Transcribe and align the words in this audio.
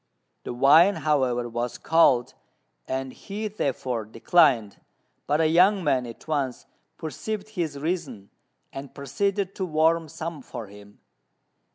The 0.45 0.53
wine, 0.55 0.95
however, 0.95 1.47
was 1.47 1.77
cold, 1.77 2.33
and 2.87 3.13
he 3.13 3.47
therefore 3.47 4.03
declined; 4.05 4.81
but 5.27 5.37
the 5.37 5.45
young 5.47 5.83
man 5.83 6.07
at 6.07 6.27
once 6.27 6.65
perceived 6.97 7.49
his 7.49 7.77
reason, 7.77 8.31
and 8.73 8.95
proceeded 8.95 9.53
to 9.53 9.63
warm 9.63 10.09
some 10.09 10.41
for 10.41 10.65
him. 10.65 10.97